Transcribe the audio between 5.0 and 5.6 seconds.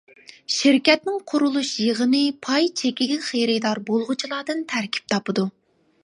تاپىدۇ.